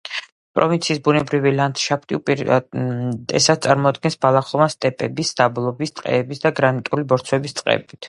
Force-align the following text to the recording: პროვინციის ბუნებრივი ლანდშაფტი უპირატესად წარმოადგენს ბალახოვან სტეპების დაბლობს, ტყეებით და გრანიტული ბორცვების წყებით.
პროვინციის 0.59 1.01
ბუნებრივი 1.07 1.51
ლანდშაფტი 1.57 2.17
უპირატესად 2.19 3.63
წარმოადგენს 3.67 4.19
ბალახოვან 4.27 4.75
სტეპების 4.79 5.37
დაბლობს, 5.43 5.97
ტყეებით 6.01 6.45
და 6.49 6.57
გრანიტული 6.63 7.11
ბორცვების 7.13 7.61
წყებით. 7.63 7.99